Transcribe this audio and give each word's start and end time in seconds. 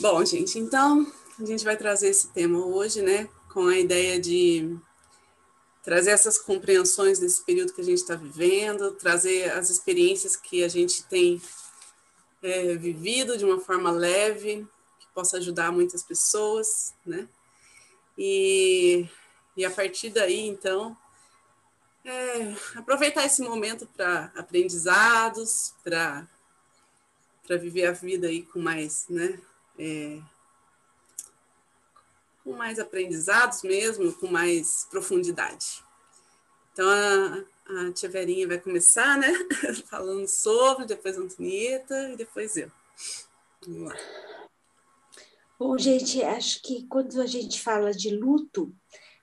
Bom, 0.00 0.24
gente, 0.24 0.58
então 0.58 1.06
a 1.38 1.44
gente 1.44 1.62
vai 1.62 1.76
trazer 1.76 2.08
esse 2.08 2.28
tema 2.28 2.64
hoje, 2.64 3.02
né, 3.02 3.28
com 3.52 3.66
a 3.66 3.78
ideia 3.78 4.18
de 4.18 4.74
trazer 5.82 6.12
essas 6.12 6.38
compreensões 6.38 7.18
desse 7.18 7.44
período 7.44 7.74
que 7.74 7.82
a 7.82 7.84
gente 7.84 7.98
está 7.98 8.14
vivendo, 8.14 8.92
trazer 8.92 9.50
as 9.52 9.68
experiências 9.68 10.36
que 10.36 10.64
a 10.64 10.68
gente 10.68 11.04
tem 11.04 11.38
é, 12.42 12.74
vivido 12.76 13.36
de 13.36 13.44
uma 13.44 13.60
forma 13.60 13.90
leve, 13.90 14.66
que 14.98 15.06
possa 15.14 15.36
ajudar 15.36 15.70
muitas 15.70 16.02
pessoas, 16.02 16.94
né? 17.04 17.28
E, 18.16 19.06
e 19.54 19.66
a 19.66 19.70
partir 19.70 20.08
daí, 20.08 20.48
então, 20.48 20.96
é, 22.06 22.54
aproveitar 22.74 23.26
esse 23.26 23.42
momento 23.42 23.86
para 23.94 24.32
aprendizados, 24.34 25.74
para 25.84 26.26
viver 27.60 27.84
a 27.84 27.92
vida 27.92 28.28
aí 28.28 28.40
com 28.40 28.60
mais, 28.60 29.04
né? 29.10 29.38
É, 29.80 30.20
com 32.44 32.52
mais 32.52 32.78
aprendizados 32.78 33.62
mesmo, 33.62 34.12
com 34.12 34.26
mais 34.26 34.86
profundidade. 34.90 35.82
Então, 36.72 36.88
a, 36.88 37.88
a 37.88 37.92
tia 37.92 38.08
Verinha 38.08 38.46
vai 38.46 38.58
começar, 38.58 39.16
né? 39.16 39.32
Falando 39.88 40.28
sobre, 40.28 40.84
depois 40.84 41.16
a 41.16 41.20
Antonieta 41.20 42.10
e 42.12 42.16
depois 42.16 42.56
eu. 42.56 42.70
Vamos 43.66 43.88
lá. 43.88 43.96
Bom, 45.58 45.76
gente, 45.76 46.22
acho 46.22 46.62
que 46.62 46.86
quando 46.86 47.20
a 47.20 47.26
gente 47.26 47.60
fala 47.60 47.92
de 47.92 48.10
luto, 48.10 48.74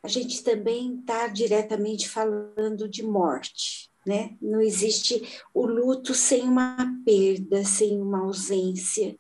a 0.03 0.07
gente 0.07 0.43
também 0.43 0.99
está 0.99 1.27
diretamente 1.27 2.07
falando 2.07 2.87
de 2.87 3.03
morte, 3.03 3.89
né? 4.05 4.37
Não 4.41 4.61
existe 4.61 5.41
o 5.53 5.65
luto 5.65 6.13
sem 6.13 6.43
uma 6.43 6.77
perda, 7.03 7.63
sem 7.65 7.99
uma 7.99 8.21
ausência. 8.21 9.17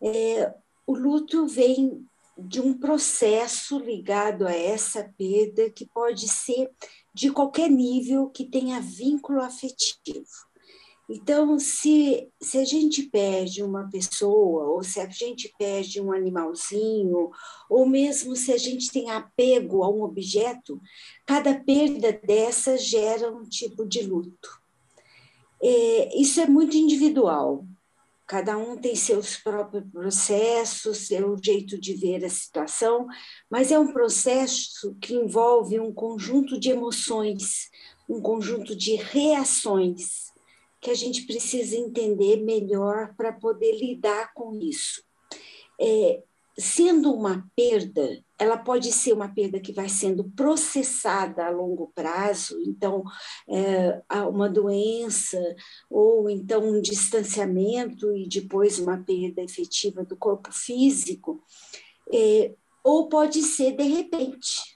É, 0.00 0.52
o 0.92 0.94
luto 0.94 1.46
vem 1.46 2.06
de 2.36 2.60
um 2.60 2.74
processo 2.74 3.78
ligado 3.78 4.46
a 4.46 4.52
essa 4.52 5.10
perda 5.16 5.70
que 5.70 5.86
pode 5.86 6.28
ser 6.28 6.70
de 7.14 7.30
qualquer 7.30 7.70
nível 7.70 8.28
que 8.28 8.44
tenha 8.44 8.78
vínculo 8.80 9.40
afetivo. 9.40 10.26
Então, 11.08 11.58
se, 11.58 12.28
se 12.40 12.58
a 12.58 12.64
gente 12.64 13.04
perde 13.04 13.62
uma 13.62 13.88
pessoa, 13.90 14.64
ou 14.66 14.82
se 14.82 15.00
a 15.00 15.08
gente 15.08 15.52
perde 15.58 16.00
um 16.00 16.12
animalzinho, 16.12 17.30
ou 17.68 17.86
mesmo 17.86 18.36
se 18.36 18.52
a 18.52 18.58
gente 18.58 18.90
tem 18.90 19.10
apego 19.10 19.82
a 19.82 19.90
um 19.90 20.02
objeto, 20.02 20.80
cada 21.26 21.58
perda 21.58 22.12
dessa 22.12 22.76
gera 22.76 23.32
um 23.32 23.44
tipo 23.44 23.86
de 23.86 24.02
luto. 24.02 24.60
É, 25.62 26.20
isso 26.20 26.38
é 26.40 26.46
muito 26.46 26.76
individual. 26.76 27.66
Cada 28.32 28.56
um 28.56 28.78
tem 28.78 28.96
seus 28.96 29.36
próprios 29.36 29.84
processos, 29.92 31.06
seu 31.06 31.36
jeito 31.36 31.78
de 31.78 31.92
ver 31.92 32.24
a 32.24 32.30
situação, 32.30 33.06
mas 33.50 33.70
é 33.70 33.78
um 33.78 33.92
processo 33.92 34.96
que 35.02 35.12
envolve 35.12 35.78
um 35.78 35.92
conjunto 35.92 36.58
de 36.58 36.70
emoções, 36.70 37.68
um 38.08 38.22
conjunto 38.22 38.74
de 38.74 38.94
reações 38.94 40.32
que 40.80 40.90
a 40.90 40.94
gente 40.94 41.26
precisa 41.26 41.76
entender 41.76 42.38
melhor 42.38 43.14
para 43.18 43.34
poder 43.34 43.78
lidar 43.78 44.32
com 44.32 44.58
isso. 44.58 45.04
É, 45.78 46.22
sendo 46.58 47.12
uma 47.12 47.48
perda, 47.56 48.22
ela 48.38 48.56
pode 48.56 48.92
ser 48.92 49.12
uma 49.12 49.28
perda 49.28 49.60
que 49.60 49.72
vai 49.72 49.88
sendo 49.88 50.24
processada 50.36 51.46
a 51.46 51.50
longo 51.50 51.90
prazo, 51.94 52.60
então, 52.66 53.02
é, 53.48 54.02
uma 54.28 54.48
doença, 54.48 55.38
ou 55.88 56.28
então 56.28 56.62
um 56.62 56.80
distanciamento 56.80 58.14
e 58.14 58.28
depois 58.28 58.78
uma 58.78 58.98
perda 58.98 59.42
efetiva 59.42 60.04
do 60.04 60.16
corpo 60.16 60.52
físico, 60.52 61.42
é, 62.12 62.52
ou 62.84 63.08
pode 63.08 63.42
ser 63.42 63.72
de 63.72 63.84
repente. 63.84 64.72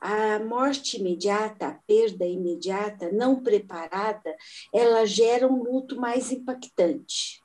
A 0.00 0.38
morte 0.38 0.96
imediata, 0.96 1.66
a 1.66 1.74
perda 1.86 2.24
imediata, 2.24 3.12
não 3.12 3.42
preparada, 3.42 4.34
ela 4.72 5.04
gera 5.04 5.46
um 5.46 5.62
luto 5.62 6.00
mais 6.00 6.32
impactante 6.32 7.39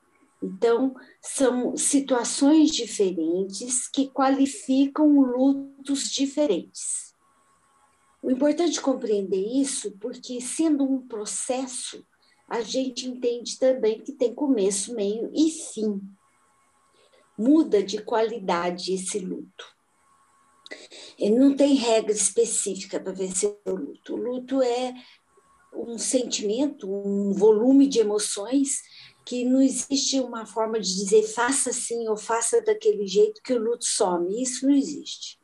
então, 0.45 0.95
são 1.19 1.75
situações 1.75 2.69
diferentes 2.69 3.87
que 3.87 4.07
qualificam 4.09 5.19
lutos 5.19 6.11
diferentes. 6.11 7.15
O 8.21 8.29
importante 8.29 8.77
é 8.77 8.81
compreender 8.81 9.43
isso 9.43 9.91
porque, 9.99 10.39
sendo 10.39 10.83
um 10.83 11.07
processo, 11.07 12.05
a 12.47 12.61
gente 12.61 13.07
entende 13.07 13.57
também 13.57 14.01
que 14.01 14.11
tem 14.11 14.35
começo, 14.35 14.93
meio 14.93 15.31
e 15.33 15.49
fim. 15.49 15.99
Muda 17.35 17.81
de 17.81 18.01
qualidade 18.03 18.93
esse 18.93 19.17
luto. 19.17 19.65
Ele 21.17 21.35
não 21.35 21.55
tem 21.55 21.73
regra 21.73 22.11
específica 22.11 22.99
para 22.99 23.13
vencer 23.13 23.57
o 23.65 23.71
luto. 23.71 24.13
O 24.13 24.17
luto 24.17 24.61
é 24.61 24.93
um 25.73 25.97
sentimento, 25.97 26.89
um 26.89 27.33
volume 27.33 27.87
de 27.87 27.99
emoções 27.99 28.81
que 29.25 29.43
não 29.43 29.61
existe 29.61 30.19
uma 30.19 30.45
forma 30.45 30.79
de 30.79 30.95
dizer 30.95 31.23
faça 31.23 31.71
assim 31.71 32.07
ou 32.07 32.15
faça 32.15 32.61
daquele 32.61 33.07
jeito 33.07 33.41
que 33.41 33.53
o 33.53 33.59
luto 33.59 33.83
some. 33.83 34.41
Isso 34.41 34.67
não 34.67 34.75
existe. 34.75 35.39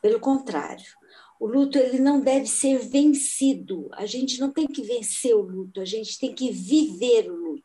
Pelo 0.00 0.18
contrário, 0.18 0.86
o 1.38 1.46
luto 1.46 1.76
ele 1.76 1.98
não 1.98 2.20
deve 2.20 2.46
ser 2.46 2.78
vencido. 2.78 3.88
A 3.92 4.06
gente 4.06 4.40
não 4.40 4.50
tem 4.50 4.66
que 4.66 4.82
vencer 4.82 5.34
o 5.34 5.42
luto, 5.42 5.80
a 5.80 5.84
gente 5.84 6.18
tem 6.18 6.34
que 6.34 6.50
viver 6.50 7.30
o 7.30 7.36
luto. 7.36 7.64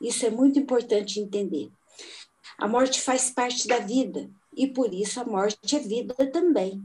Isso 0.00 0.24
é 0.24 0.30
muito 0.30 0.58
importante 0.58 1.18
entender. 1.18 1.70
A 2.56 2.68
morte 2.68 3.00
faz 3.00 3.30
parte 3.30 3.66
da 3.66 3.78
vida 3.78 4.30
e 4.56 4.68
por 4.68 4.94
isso 4.94 5.20
a 5.20 5.24
morte 5.24 5.76
é 5.76 5.80
vida 5.80 6.14
também. 6.30 6.80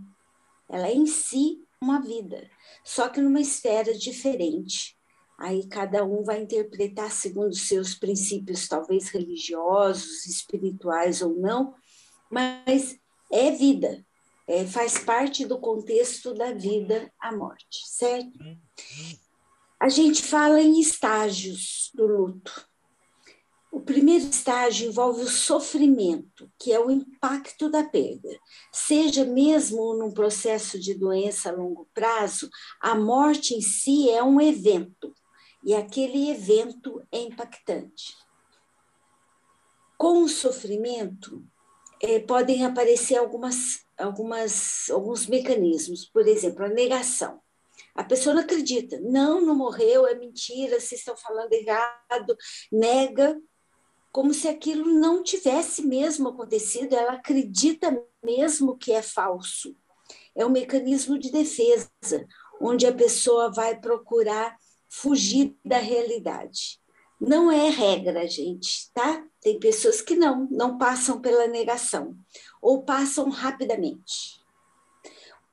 Ela 0.68 0.88
é 0.88 0.94
em 0.94 1.06
si 1.06 1.62
uma 1.80 2.02
vida, 2.02 2.50
só 2.84 3.08
que 3.08 3.22
numa 3.22 3.40
esfera 3.40 3.94
diferente 3.94 4.98
Aí 5.38 5.68
cada 5.68 6.04
um 6.06 6.24
vai 6.24 6.42
interpretar 6.42 7.12
segundo 7.12 7.54
seus 7.56 7.94
princípios, 7.94 8.68
talvez 8.68 9.10
religiosos, 9.10 10.26
espirituais 10.26 11.22
ou 11.22 11.36
não, 11.36 11.74
mas 12.30 12.98
é 13.32 13.52
vida, 13.52 14.06
é, 14.48 14.66
faz 14.66 14.98
parte 14.98 15.46
do 15.46 15.60
contexto 15.60 16.34
da 16.34 16.54
vida 16.54 17.12
a 17.20 17.36
morte, 17.36 17.86
certo? 17.86 18.40
A 19.80 19.90
gente 19.90 20.24
fala 20.24 20.62
em 20.62 20.80
estágios 20.80 21.92
do 21.94 22.08
luto. 22.08 22.68
O 23.72 23.82
primeiro 23.82 24.24
estágio 24.24 24.88
envolve 24.88 25.24
o 25.24 25.30
sofrimento, 25.30 26.50
que 26.58 26.72
é 26.72 26.80
o 26.80 26.90
impacto 26.90 27.70
da 27.70 27.84
perda. 27.84 28.30
Seja 28.72 29.26
mesmo 29.26 29.96
num 29.96 30.12
processo 30.12 30.80
de 30.80 30.94
doença 30.94 31.50
a 31.50 31.52
longo 31.52 31.86
prazo, 31.94 32.50
a 32.80 32.96
morte 32.96 33.54
em 33.54 33.60
si 33.60 34.10
é 34.10 34.24
um 34.24 34.40
evento 34.40 35.14
e 35.66 35.74
aquele 35.74 36.30
evento 36.30 37.06
é 37.12 37.18
impactante. 37.18 38.16
Com 39.98 40.24
o 40.24 40.30
sofrimento, 40.30 41.44
é, 42.02 42.20
podem 42.20 42.64
aparecer 42.64 43.18
algumas, 43.18 43.84
algumas, 43.98 44.90
alguns 44.92 45.26
mecanismos, 45.26 46.06
por 46.06 46.28
exemplo, 46.28 46.66
a 46.66 46.70
negação. 46.70 47.42
A 47.96 48.04
pessoa 48.04 48.36
não 48.36 48.44
acredita, 48.44 49.00
não, 49.02 49.42
não 49.42 49.56
morreu, 49.56 50.06
é 50.06 50.14
mentira, 50.14 50.80
vocês 50.80 51.02
estão 51.02 51.18
falando 51.18 51.52
errado, 51.52 52.38
nega, 52.72 53.42
como 54.12 54.34
se 54.34 54.48
aquilo 54.48 54.94
não 54.94 55.24
tivesse 55.24 55.82
mesmo 55.82 56.30
acontecido, 56.30 56.94
ela 56.94 57.14
acredita 57.14 58.02
mesmo 58.24 58.78
que 58.78 58.92
é 58.92 59.02
falso. 59.02 59.76
É 60.36 60.46
um 60.46 60.50
mecanismo 60.50 61.18
de 61.18 61.32
defesa, 61.32 61.90
onde 62.62 62.86
a 62.86 62.94
pessoa 62.94 63.52
vai 63.52 63.80
procurar 63.80 64.56
fugir 64.90 65.56
da 65.64 65.78
realidade. 65.78 66.80
Não 67.20 67.52
é 67.52 67.70
regra, 67.70 68.28
gente, 68.28 68.92
tá? 68.94 69.26
Tem 69.42 69.60
pessoas 69.60 70.02
que 70.02 70.16
não, 70.16 70.48
não 70.52 70.78
passam 70.78 71.22
pela 71.22 71.48
negação, 71.48 72.16
ou 72.62 72.84
passam 72.84 73.30
rapidamente. 73.30 74.42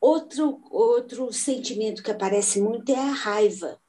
Outro, 0.01 0.61
outro 0.71 1.33
sentimento 1.33 2.03
que 2.03 2.11
aparece 2.11 2.61
muito 2.61 2.91
é 2.91 2.99
a 2.99 3.13
raiva. 3.13 3.81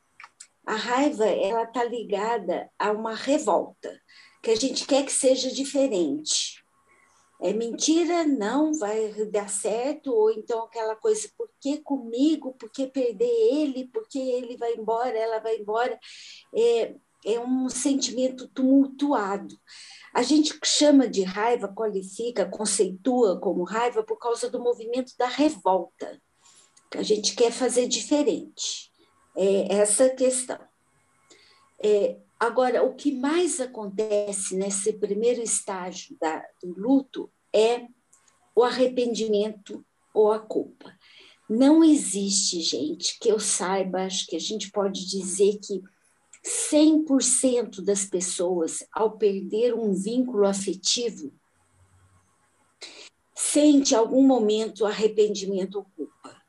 A 0.66 0.76
raiva, 0.76 1.26
ela 1.26 1.64
está 1.64 1.84
ligada 1.84 2.70
a 2.78 2.92
uma 2.92 3.16
revolta, 3.16 4.00
que 4.42 4.52
a 4.52 4.56
gente 4.56 4.86
quer 4.86 5.04
que 5.04 5.12
seja 5.12 5.52
diferente 5.52 6.63
é 7.44 7.52
mentira, 7.52 8.26
não 8.26 8.74
vai 8.74 9.12
dar 9.26 9.50
certo, 9.50 10.14
ou 10.14 10.32
então 10.32 10.64
aquela 10.64 10.96
coisa, 10.96 11.30
por 11.38 11.50
que 11.60 11.78
comigo, 11.80 12.54
por 12.54 12.72
que 12.72 12.88
perder 12.88 13.26
ele, 13.26 13.90
por 13.90 14.08
que 14.08 14.18
ele 14.18 14.56
vai 14.56 14.74
embora, 14.76 15.18
ela 15.18 15.40
vai 15.40 15.58
embora, 15.58 16.00
é, 16.56 16.96
é 17.26 17.40
um 17.42 17.68
sentimento 17.68 18.48
tumultuado. 18.48 19.60
A 20.14 20.24
gente 20.24 20.58
chama 20.64 21.06
de 21.06 21.24
raiva, 21.24 21.68
qualifica, 21.68 22.50
conceitua 22.50 23.38
como 23.42 23.66
raiva 23.66 24.04
por 24.04 24.18
causa 24.18 24.50
do 24.50 24.62
movimento 24.62 25.12
da 25.20 25.28
revolta, 25.28 26.22
que 26.90 26.98
a 26.98 27.04
gente 27.04 27.36
quer 27.36 27.52
fazer 27.52 27.88
diferente. 27.88 28.90
É 29.36 29.80
essa 29.80 30.10
questão. 30.12 30.60
É, 31.84 32.18
Agora, 32.40 32.84
o 32.84 32.94
que 32.94 33.12
mais 33.12 33.62
acontece 33.62 34.56
nesse 34.56 34.94
primeiro 34.94 35.42
estágio 35.42 36.18
da, 36.20 36.44
do 36.62 36.74
luto 36.78 37.32
é 37.54 37.88
o 38.56 38.64
arrependimento 38.64 39.86
ou 40.14 40.32
a 40.32 40.40
culpa. 40.40 40.94
Não 41.50 41.84
existe, 41.84 42.62
gente, 42.62 43.18
que 43.20 43.30
eu 43.30 43.40
saiba, 43.40 44.06
acho 44.06 44.26
que 44.28 44.36
a 44.36 44.40
gente 44.40 44.72
pode 44.72 45.06
dizer 45.06 45.60
que 45.60 45.82
100% 46.44 47.82
das 47.82 48.06
pessoas, 48.06 48.86
ao 48.92 49.18
perder 49.18 49.74
um 49.74 49.94
vínculo 49.94 50.46
afetivo, 50.46 51.34
sente 53.34 53.96
algum 53.96 54.26
momento 54.26 54.86
arrependimento 54.86 55.76
ou 55.76 55.86
culpa. 55.96 56.42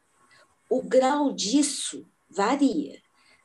O 0.69 0.83
grau 0.83 1.33
disso 1.33 2.07
varia. 2.29 3.04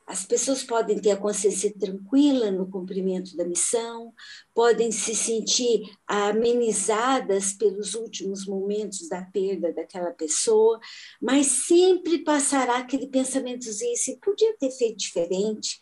As 0.09 0.25
pessoas 0.25 0.63
podem 0.63 0.97
ter 0.99 1.11
a 1.11 1.17
consciência 1.17 1.71
tranquila 1.77 2.49
no 2.49 2.67
cumprimento 2.67 3.37
da 3.37 3.45
missão, 3.45 4.11
podem 4.55 4.91
se 4.91 5.13
sentir 5.13 5.83
amenizadas 6.07 7.53
pelos 7.53 7.93
últimos 7.93 8.47
momentos 8.47 9.07
da 9.07 9.21
perda 9.21 9.71
daquela 9.71 10.09
pessoa, 10.09 10.79
mas 11.21 11.45
sempre 11.45 12.23
passará 12.23 12.79
aquele 12.79 13.05
pensamentozinho 13.05 13.93
assim: 13.93 14.17
podia 14.19 14.57
ter 14.57 14.71
feito 14.71 14.97
diferente, 14.97 15.79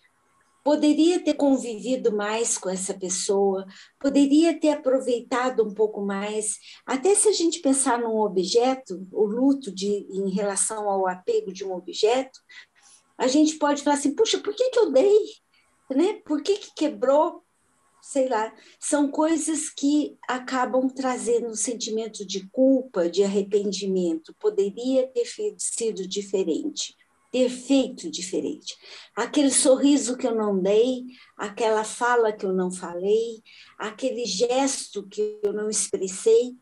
poderia 0.68 1.24
ter 1.24 1.36
convivido 1.36 2.14
mais 2.14 2.58
com 2.58 2.70
essa 2.70 2.94
pessoa, 2.94 3.66
poderia 3.98 4.60
ter 4.60 4.72
aproveitado 4.72 5.64
um 5.64 5.74
pouco 5.74 6.02
mais. 6.02 6.58
Até 6.86 7.16
se 7.16 7.30
a 7.30 7.32
gente 7.32 7.62
pensar 7.62 7.98
num 7.98 8.18
objeto, 8.18 9.08
o 9.14 9.24
luto 9.24 9.74
de, 9.74 9.88
em 9.88 10.30
relação 10.30 10.90
ao 10.90 11.08
apego 11.08 11.54
de 11.54 11.64
um 11.64 11.72
objeto, 11.72 12.38
a 13.18 13.28
gente 13.28 13.58
pode 13.58 13.84
falar 13.84 13.96
assim: 13.96 14.16
puxa, 14.16 14.40
por 14.40 14.54
que, 14.54 14.70
que 14.70 14.80
eu 14.80 14.92
dei? 14.92 15.20
Né? 15.90 16.14
Por 16.26 16.42
que, 16.42 16.58
que 16.58 16.74
quebrou? 16.76 17.44
Sei 18.02 18.30
lá. 18.30 18.54
São 18.80 19.10
coisas 19.10 19.70
que 19.70 20.18
acabam 20.28 20.88
trazendo 20.90 21.48
um 21.48 21.56
sentimento 21.56 22.26
de 22.26 22.48
culpa, 22.50 23.10
de 23.10 23.24
arrependimento. 23.24 24.36
Poderia 24.40 25.08
ter 25.08 25.26
sido 25.58 26.08
diferente 26.08 26.96
ter 27.32 27.50
feito 27.50 28.10
diferente. 28.10 28.76
Aquele 29.16 29.52
sorriso 29.52 30.18
que 30.18 30.26
eu 30.26 30.36
não 30.36 30.60
dei, 30.60 31.04
aquela 31.38 31.84
fala 31.84 32.32
que 32.32 32.46
eu 32.46 32.54
não 32.54 32.72
falei, 32.72 33.44
aquele 33.78 34.26
gesto 34.26 35.08
que 35.08 35.40
eu 35.44 35.54
não 35.54 35.70
expressei, 35.70 36.56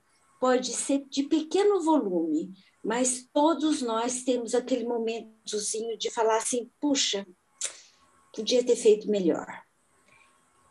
pode 0.46 0.74
ser 0.74 1.04
de 1.10 1.24
pequeno 1.24 1.82
volume, 1.82 2.54
mas 2.84 3.28
todos 3.34 3.82
nós 3.82 4.22
temos 4.22 4.54
aquele 4.54 4.86
momentozinho 4.86 5.98
de 5.98 6.12
falar 6.12 6.38
assim: 6.38 6.70
puxa, 6.80 7.26
podia 8.32 8.64
ter 8.64 8.76
feito 8.76 9.10
melhor. 9.10 9.64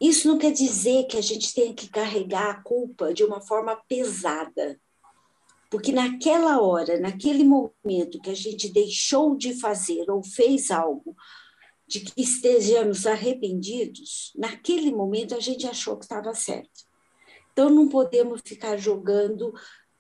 Isso 0.01 0.29
não 0.29 0.39
quer 0.39 0.53
dizer 0.53 1.09
que 1.09 1.17
a 1.17 1.21
gente 1.21 1.53
tenha 1.53 1.75
que 1.75 1.89
carregar 1.89 2.51
a 2.51 2.63
culpa 2.63 3.13
de 3.13 3.25
uma 3.25 3.41
forma 3.41 3.75
pesada. 3.89 4.81
Porque 5.69 5.91
naquela 5.91 6.61
hora, 6.63 7.01
naquele 7.01 7.43
momento 7.43 8.21
que 8.23 8.31
a 8.31 8.37
gente 8.37 8.73
deixou 8.73 9.37
de 9.37 9.55
fazer 9.55 10.09
ou 10.09 10.23
fez 10.23 10.71
algo 10.71 11.17
de 11.85 11.99
que 11.99 12.23
estejamos 12.23 13.09
arrependidos, 13.09 14.33
naquele 14.37 14.93
momento 14.93 15.35
a 15.35 15.41
gente 15.41 15.67
achou 15.67 15.97
que 15.97 16.05
estava 16.05 16.33
certo. 16.33 16.94
Então 17.55 17.71
não 17.71 17.89
podemos 17.89 18.41
ficar 18.45 18.77
jogando 18.77 19.55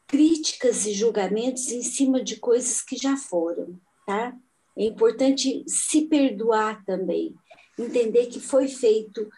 críticas 0.08 0.86
e 0.86 0.92
julgamentos 0.92 1.68
em 1.68 1.82
cima 1.82 2.22
de 2.22 2.36
coisas 2.36 2.82
que 2.82 2.96
já 2.96 3.16
foram, 3.16 3.80
tá? 4.04 4.36
É 4.76 4.84
importante 4.84 5.64
se 5.68 6.02
perdoar 6.08 6.84
também, 6.84 7.32
entender 7.78 8.26
que 8.26 8.40
foi 8.40 8.66
feito, 8.66 9.28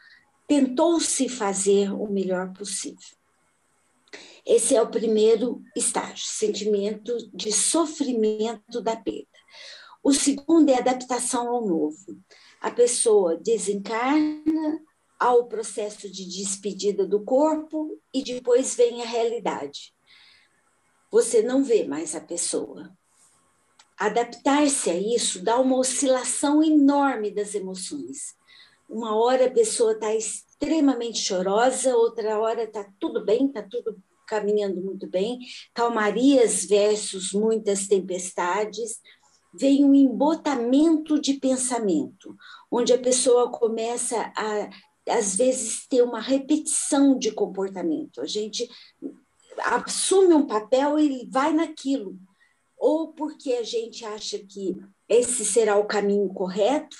tentou-se 0.48 1.28
fazer 1.28 1.92
o 1.92 2.08
melhor 2.08 2.54
possível. 2.54 3.16
Esse 4.46 4.74
é 4.74 4.80
o 4.80 4.90
primeiro 4.90 5.62
estágio, 5.76 6.24
sentimento 6.24 7.14
de 7.34 7.52
sofrimento 7.52 8.80
da 8.80 8.96
perda. 8.96 9.26
O 10.02 10.12
segundo 10.14 10.70
é 10.70 10.78
adaptação 10.78 11.48
ao 11.48 11.66
novo. 11.66 12.18
A 12.62 12.70
pessoa 12.70 13.36
desencarna 13.36 14.80
ao 15.18 15.46
processo 15.46 16.10
de 16.10 16.26
despedida 16.26 17.06
do 17.06 17.24
corpo 17.24 18.00
e 18.12 18.22
depois 18.22 18.74
vem 18.74 19.02
a 19.02 19.06
realidade. 19.06 19.94
Você 21.10 21.42
não 21.42 21.62
vê 21.64 21.84
mais 21.84 22.14
a 22.14 22.20
pessoa. 22.20 22.90
Adaptar-se 23.98 24.90
a 24.90 24.98
isso 24.98 25.42
dá 25.42 25.58
uma 25.58 25.78
oscilação 25.78 26.62
enorme 26.62 27.30
das 27.30 27.54
emoções. 27.54 28.34
Uma 28.88 29.16
hora 29.16 29.46
a 29.46 29.50
pessoa 29.50 29.92
está 29.92 30.14
extremamente 30.14 31.18
chorosa, 31.18 31.96
outra 31.96 32.38
hora 32.38 32.64
está 32.64 32.86
tudo 33.00 33.24
bem, 33.24 33.46
está 33.46 33.62
tudo 33.62 33.96
caminhando 34.26 34.82
muito 34.82 35.08
bem, 35.08 35.38
calmarias 35.72 36.64
versus 36.64 37.32
muitas 37.32 37.86
tempestades, 37.86 39.00
vem 39.54 39.84
um 39.84 39.94
embotamento 39.94 41.18
de 41.20 41.34
pensamento, 41.34 42.36
onde 42.70 42.92
a 42.92 42.98
pessoa 42.98 43.50
começa 43.50 44.32
a, 44.36 44.68
às 45.08 45.36
vezes, 45.36 45.86
ter 45.88 46.02
uma 46.02 46.20
repetição 46.20 47.18
de 47.18 47.30
comportamento. 47.30 48.20
A 48.20 48.26
gente 48.26 48.68
assume 49.58 50.34
um 50.34 50.46
papel 50.46 50.98
e 50.98 51.28
vai 51.30 51.52
naquilo, 51.52 52.18
ou 52.76 53.12
porque 53.12 53.52
a 53.54 53.62
gente 53.62 54.04
acha 54.04 54.38
que 54.38 54.76
esse 55.08 55.44
será 55.44 55.76
o 55.76 55.86
caminho 55.86 56.28
correto, 56.28 56.96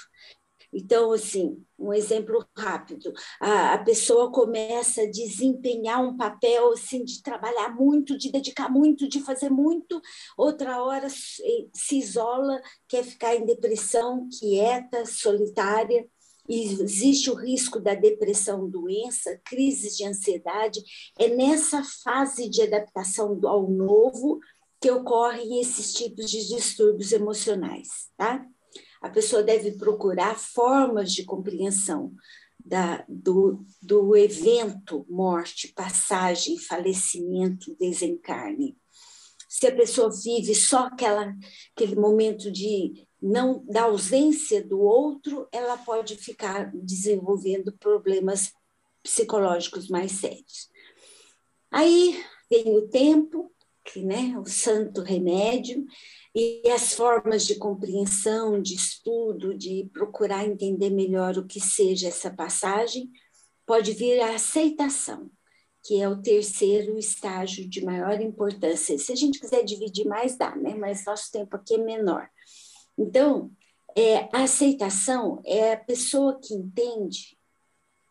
então, 0.73 1.13
assim, 1.13 1.65
um 1.79 1.93
exemplo 1.93 2.45
rápido, 2.55 3.11
a, 3.41 3.75
a, 3.75 3.79
pessoa 3.79 4.31
começa 4.31 5.03
a 5.03 5.11
desempenhar 5.11 6.03
um 6.03 6.17
papel 6.17 6.73
assim, 6.73 7.03
de 7.03 7.23
trabalhar 7.23 7.75
muito, 7.75 8.19
de 8.19 8.31
dedicar 8.31 8.69
muito, 8.69 9.09
de 9.09 9.21
fazer 9.21 9.49
muito, 9.49 10.01
outra 10.37 10.83
hora 10.83 11.09
se 11.09 11.99
isola, 11.99 12.61
quer 12.87 13.05
ficar 13.05 13.35
em 13.37 13.47
depressão, 13.47 14.29
quieta, 14.39 15.07
solitária, 15.07 16.07
existe 16.49 17.31
o 17.31 17.35
risco 17.35 17.81
da 17.81 17.95
depressão, 17.95 18.69
doença, 18.69 19.41
crises 19.45 19.97
de 19.97 20.05
ansiedade. 20.05 20.83
É 21.19 21.29
nessa 21.29 21.83
fase 22.05 22.49
de 22.49 22.63
adaptação 22.63 23.39
ao 23.45 23.71
novo 23.71 24.41
que 24.81 24.91
ocorrem 24.91 25.61
esses 25.61 25.93
tipos 25.95 26.31
de 26.31 26.47
distúrbios 26.49 27.13
emocionais, 27.13 28.09
tá? 28.17 28.47
a 29.01 29.09
pessoa 29.09 29.43
deve 29.43 29.73
procurar 29.73 30.39
formas 30.39 31.13
de 31.13 31.25
compreensão 31.25 32.13
da, 32.59 33.05
do, 33.09 33.65
do 33.81 34.17
evento 34.17 35.07
morte, 35.09 35.73
passagem, 35.73 36.59
falecimento, 36.59 37.77
desencarne. 37.79 38.77
Se 39.49 39.69
a 39.69 39.75
pessoa 39.75 40.11
vive 40.11 40.55
só 40.55 40.87
aquela, 40.87 41.33
aquele 41.75 41.95
momento 41.95 42.51
de 42.51 43.06
não 43.21 43.65
da 43.67 43.83
ausência 43.83 44.63
do 44.63 44.81
outro, 44.81 45.49
ela 45.51 45.77
pode 45.79 46.17
ficar 46.17 46.71
desenvolvendo 46.75 47.73
problemas 47.79 48.53
psicológicos 49.03 49.89
mais 49.89 50.13
sérios. 50.13 50.69
Aí 51.71 52.23
vem 52.51 52.77
o 52.77 52.89
tempo, 52.89 53.53
que, 53.85 54.03
né, 54.03 54.37
o 54.39 54.45
santo 54.45 55.03
remédio, 55.03 55.85
e 56.35 56.69
as 56.69 56.93
formas 56.93 57.47
de 57.47 57.55
compreensão, 57.55 58.61
de 58.61 58.75
estudo, 58.75 59.57
de 59.57 59.89
procurar 59.93 60.45
entender 60.45 60.91
melhor 60.91 61.39
o 61.39 61.47
que 61.47 61.61
seja 61.61 62.09
essa 62.09 62.31
passagem, 62.31 63.11
pode 63.65 63.93
vir 63.93 64.21
a 64.21 64.35
aceitação, 64.35 65.31
que 65.85 66.01
é 66.01 66.09
o 66.09 66.21
terceiro 66.21 66.99
estágio 66.99 67.69
de 67.69 67.85
maior 67.85 68.21
importância. 68.21 68.99
Se 68.99 69.13
a 69.13 69.17
gente 69.17 69.41
quiser 69.41 69.65
dividir 69.65 70.07
mais, 70.07 70.37
dá, 70.37 70.55
né? 70.55 70.75
Mas 70.75 71.05
nosso 71.07 71.31
tempo 71.33 71.57
aqui 71.57 71.75
é 71.75 71.79
menor. 71.79 72.29
Então, 72.99 73.51
é, 73.97 74.29
a 74.37 74.43
aceitação 74.43 75.41
é 75.45 75.73
a 75.73 75.77
pessoa 75.77 76.39
que 76.41 76.55
entende 76.55 77.37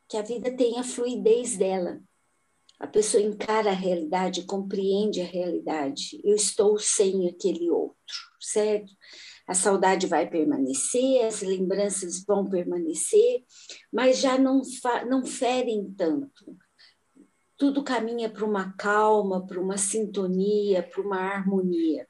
que 0.08 0.18
a 0.18 0.22
vida 0.22 0.56
tem 0.56 0.80
a 0.80 0.84
fluidez 0.84 1.58
dela, 1.58 2.02
a 2.80 2.88
pessoa 2.88 3.24
encara 3.24 3.70
a 3.70 3.74
realidade, 3.74 4.46
compreende 4.46 5.22
a 5.22 5.26
realidade. 5.26 6.20
Eu 6.24 6.36
estou 6.36 6.78
sem 6.78 7.28
aquele 7.30 7.70
outro, 7.70 7.96
certo? 8.40 8.92
A 9.48 9.54
saudade 9.54 10.08
vai 10.08 10.30
permanecer, 10.30 11.26
as 11.26 11.42
lembranças 11.42 12.24
vão 12.26 12.50
permanecer, 12.50 13.44
mas 13.92 14.20
já 14.20 14.38
não, 14.38 14.62
não 15.08 15.26
ferem 15.26 15.94
tanto. 15.94 16.58
Tudo 17.58 17.84
caminha 17.84 18.30
para 18.30 18.44
uma 18.44 18.74
calma, 18.74 19.46
para 19.46 19.62
uma 19.62 19.78
sintonia, 19.78 20.84
para 20.84 21.02
uma 21.02 21.18
harmonia. 21.18 22.08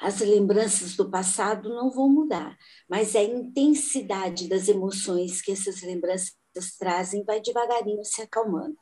As 0.00 0.20
lembranças 0.20 0.96
do 0.96 1.10
passado 1.10 1.68
não 1.68 1.90
vão 1.90 2.08
mudar, 2.08 2.58
mas 2.88 3.14
a 3.14 3.22
intensidade 3.22 4.48
das 4.48 4.68
emoções 4.68 5.40
que 5.40 5.52
essas 5.52 5.82
lembranças 5.82 6.36
trazem 6.78 7.24
vai 7.24 7.40
devagarinho 7.40 8.04
se 8.04 8.20
acalmando. 8.20 8.76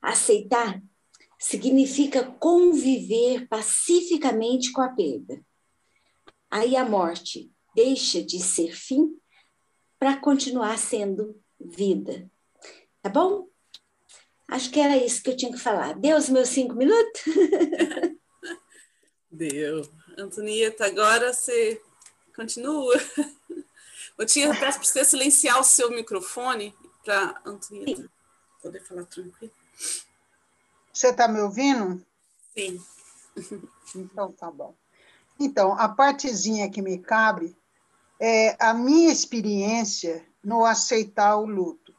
Aceitar 0.00 0.80
significa 1.38 2.24
conviver 2.24 3.48
pacificamente 3.48 4.72
com 4.72 4.82
a 4.82 4.90
perda. 4.90 5.44
Aí 6.50 6.76
a 6.76 6.84
morte 6.84 7.50
deixa 7.74 8.22
de 8.22 8.40
ser 8.40 8.74
fim 8.74 9.16
para 9.98 10.16
continuar 10.16 10.78
sendo 10.78 11.40
vida. 11.58 12.30
Tá 13.02 13.08
bom? 13.08 13.48
Acho 14.48 14.70
que 14.70 14.80
era 14.80 14.96
isso 14.96 15.22
que 15.22 15.30
eu 15.30 15.36
tinha 15.36 15.52
que 15.52 15.58
falar. 15.58 15.94
Deu 15.94 16.16
os 16.16 16.28
meus 16.28 16.48
cinco 16.48 16.74
minutos? 16.74 17.22
Deu. 19.40 19.88
Antonieta, 20.18 20.84
agora 20.84 21.32
você 21.32 21.80
continua. 22.36 22.94
Eu 24.18 24.26
tinha 24.26 24.50
peço 24.50 24.78
para 24.78 24.86
você 24.86 25.02
silenciar 25.02 25.58
o 25.58 25.64
seu 25.64 25.90
microfone 25.90 26.76
para 27.02 27.40
Antonieta 27.46 28.06
poder 28.60 28.84
falar 28.84 29.06
tranquilo. 29.06 29.50
Você 30.92 31.08
está 31.08 31.26
me 31.26 31.40
ouvindo? 31.40 32.04
Sim. 32.54 32.84
Então 33.96 34.30
tá 34.32 34.50
bom. 34.50 34.74
Então, 35.38 35.72
a 35.72 35.88
partezinha 35.88 36.70
que 36.70 36.82
me 36.82 36.98
cabe 36.98 37.56
é 38.20 38.54
a 38.62 38.74
minha 38.74 39.10
experiência 39.10 40.22
no 40.44 40.66
aceitar 40.66 41.38
o 41.38 41.46
luto. 41.46 41.94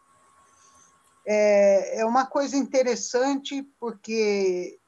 É, 1.26 2.02
é 2.02 2.06
uma 2.06 2.28
coisa 2.28 2.56
interessante 2.56 3.64
porque 3.80 4.80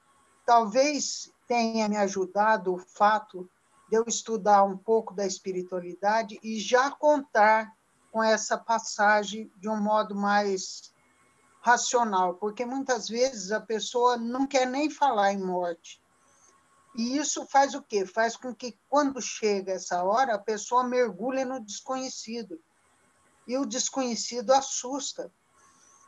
talvez 0.46 1.33
tenha 1.54 1.88
me 1.88 1.98
ajudado 1.98 2.74
o 2.74 2.80
fato 2.80 3.48
de 3.88 3.96
eu 3.96 4.06
estudar 4.08 4.64
um 4.64 4.76
pouco 4.76 5.14
da 5.14 5.24
espiritualidade 5.24 6.40
e 6.42 6.60
já 6.60 6.90
contar 6.90 7.72
com 8.12 8.24
essa 8.24 8.58
passagem 8.58 9.52
de 9.58 9.70
um 9.70 9.80
modo 9.80 10.16
mais 10.16 10.92
racional, 11.62 12.34
porque 12.34 12.66
muitas 12.66 13.08
vezes 13.08 13.52
a 13.52 13.62
pessoa 13.62 14.18
não 14.18 14.48
quer 14.48 14.66
nem 14.66 14.90
falar 14.90 15.32
em 15.32 15.46
morte. 15.46 16.02
E 16.96 17.18
isso 17.18 17.46
faz 17.46 17.76
o 17.76 17.84
quê? 17.84 18.04
Faz 18.04 18.36
com 18.36 18.54
que, 18.54 18.76
quando 18.90 19.22
chega 19.22 19.74
essa 19.74 20.04
hora, 20.04 20.34
a 20.34 20.40
pessoa 20.40 20.84
mergulhe 20.84 21.46
no 21.46 21.60
desconhecido. 21.60 22.60
E 23.48 23.56
o 23.60 23.66
desconhecido 23.66 24.52
assusta. 24.52 25.32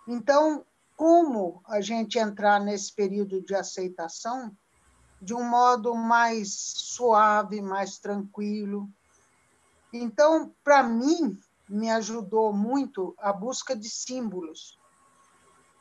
Então, 0.07 0.65
como 0.95 1.61
a 1.67 1.81
gente 1.81 2.17
entrar 2.17 2.59
nesse 2.59 2.91
período 2.91 3.43
de 3.43 3.53
aceitação 3.53 4.55
de 5.25 5.33
um 5.33 5.43
modo 5.43 5.93
mais 5.95 6.53
suave, 6.53 7.61
mais 7.61 7.97
tranquilo? 7.97 8.87
Então, 9.91 10.53
para 10.63 10.83
mim, 10.83 11.37
me 11.67 11.89
ajudou 11.89 12.53
muito 12.53 13.15
a 13.17 13.33
busca 13.33 13.75
de 13.75 13.89
símbolos 13.89 14.77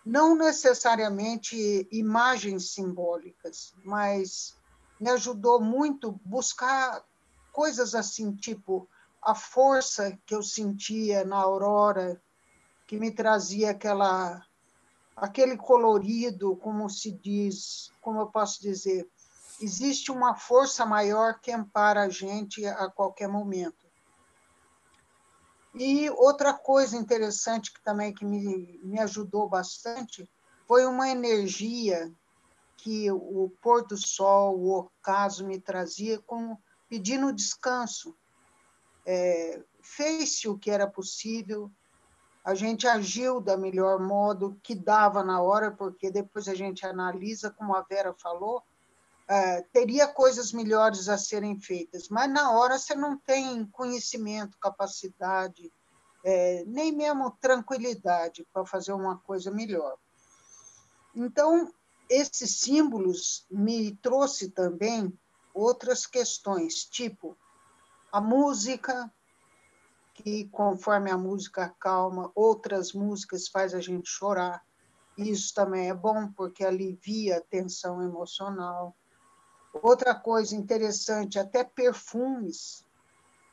não 0.04 0.36
necessariamente 0.36 1.88
imagens 1.90 2.72
simbólicas, 2.72 3.74
mas 3.82 4.54
me 5.00 5.08
ajudou 5.10 5.60
muito 5.60 6.20
buscar 6.24 7.02
coisas 7.50 7.94
assim, 7.94 8.34
tipo 8.34 8.86
a 9.22 9.34
força 9.34 10.18
que 10.26 10.34
eu 10.34 10.42
sentia 10.42 11.24
na 11.24 11.36
aurora, 11.36 12.20
que 12.86 12.98
me 12.98 13.10
trazia 13.10 13.70
aquela 13.70 14.44
aquele 15.16 15.56
colorido, 15.56 16.56
como 16.56 16.90
se 16.90 17.12
diz, 17.12 17.90
como 18.00 18.20
eu 18.20 18.26
posso 18.26 18.60
dizer, 18.60 19.08
existe 19.60 20.10
uma 20.10 20.34
força 20.34 20.84
maior 20.84 21.40
que 21.40 21.52
ampara 21.52 22.02
a 22.02 22.08
gente 22.08 22.64
a 22.66 22.88
qualquer 22.88 23.28
momento. 23.28 23.84
E 25.74 26.08
outra 26.10 26.54
coisa 26.54 26.96
interessante 26.96 27.72
que 27.72 27.82
também 27.82 28.14
que 28.14 28.24
me, 28.24 28.78
me 28.82 29.00
ajudou 29.00 29.48
bastante 29.48 30.28
foi 30.66 30.86
uma 30.86 31.08
energia 31.08 32.12
que 32.76 33.10
o 33.10 33.52
pôr 33.60 33.86
do 33.86 33.96
sol, 33.96 34.58
o 34.58 34.78
ocaso 34.78 35.46
me 35.46 35.58
trazia 35.58 36.18
com 36.20 36.56
pedindo 36.88 37.32
descanso. 37.32 38.16
É, 39.06 39.62
Fez-se 39.82 40.48
o 40.48 40.56
que 40.56 40.70
era 40.70 40.86
possível, 40.86 41.70
a 42.44 42.54
gente 42.54 42.86
agiu 42.86 43.40
da 43.40 43.56
melhor 43.56 43.98
modo 43.98 44.58
que 44.62 44.74
dava 44.74 45.24
na 45.24 45.40
hora, 45.40 45.70
porque 45.70 46.10
depois 46.10 46.46
a 46.46 46.54
gente 46.54 46.86
analisa, 46.86 47.50
como 47.50 47.74
a 47.74 47.82
Vera 47.82 48.14
falou, 48.14 48.62
é, 49.28 49.62
teria 49.72 50.06
coisas 50.06 50.52
melhores 50.52 51.08
a 51.08 51.16
serem 51.16 51.58
feitas, 51.58 52.08
mas 52.08 52.30
na 52.30 52.50
hora 52.52 52.78
você 52.78 52.94
não 52.94 53.16
tem 53.16 53.66
conhecimento, 53.66 54.58
capacidade, 54.58 55.72
é, 56.24 56.64
nem 56.66 56.92
mesmo 56.92 57.30
tranquilidade 57.40 58.46
para 58.52 58.66
fazer 58.66 58.92
uma 58.92 59.18
coisa 59.18 59.50
melhor. 59.50 59.96
Então, 61.14 61.72
esses 62.08 62.60
símbolos 62.60 63.46
me 63.50 63.94
trouxe 63.96 64.50
também 64.50 65.12
outras 65.54 66.06
questões, 66.06 66.84
tipo 66.84 67.36
a 68.12 68.20
música, 68.20 69.12
que 70.14 70.48
conforme 70.50 71.10
a 71.10 71.18
música 71.18 71.74
calma, 71.80 72.30
outras 72.32 72.92
músicas 72.92 73.48
faz 73.48 73.74
a 73.74 73.80
gente 73.80 74.08
chorar. 74.08 74.64
Isso 75.18 75.52
também 75.52 75.88
é 75.88 75.94
bom 75.94 76.30
porque 76.32 76.64
alivia 76.64 77.38
a 77.38 77.40
tensão 77.40 78.00
emocional. 78.00 78.96
Outra 79.82 80.14
coisa 80.14 80.54
interessante, 80.54 81.38
até 81.38 81.64
perfumes 81.64 82.84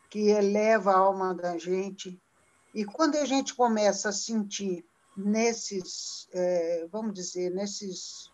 que 0.09 0.29
eleva 0.29 0.91
a 0.91 0.97
alma 0.97 1.33
da 1.33 1.57
gente. 1.57 2.21
E 2.73 2.85
quando 2.85 3.15
a 3.15 3.25
gente 3.25 3.55
começa 3.55 4.09
a 4.09 4.13
sentir 4.13 4.85
nesses, 5.15 6.27
é, 6.31 6.87
vamos 6.91 7.13
dizer, 7.13 7.49
nesses, 7.51 8.31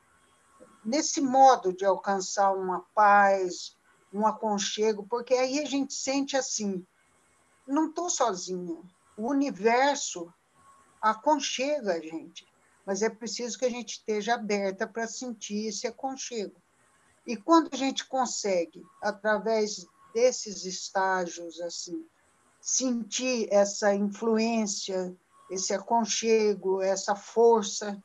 nesse 0.83 1.21
modo 1.21 1.71
de 1.71 1.85
alcançar 1.85 2.51
uma 2.53 2.85
paz, 2.93 3.75
um 4.13 4.25
aconchego, 4.25 5.05
porque 5.07 5.33
aí 5.33 5.59
a 5.59 5.65
gente 5.65 5.93
sente 5.93 6.35
assim, 6.35 6.85
não 7.67 7.89
estou 7.89 8.09
sozinha, 8.09 8.81
o 9.17 9.29
universo 9.29 10.31
aconchega 11.01 11.93
a 11.93 11.99
gente, 11.99 12.47
mas 12.85 13.01
é 13.01 13.09
preciso 13.09 13.57
que 13.57 13.65
a 13.65 13.69
gente 13.69 13.93
esteja 13.93 14.35
aberta 14.35 14.87
para 14.87 15.07
sentir 15.07 15.67
esse 15.67 15.87
aconchego. 15.87 16.55
E 17.27 17.35
quando 17.35 17.69
a 17.73 17.75
gente 17.75 18.07
consegue, 18.07 18.81
através 19.03 19.85
desses 20.13 20.63
estágios, 20.63 21.59
assim, 21.59 22.07
sentir 22.61 23.49
essa 23.51 23.93
influência, 23.93 25.13
esse 25.51 25.73
aconchego, 25.73 26.81
essa 26.81 27.15
força, 27.15 28.01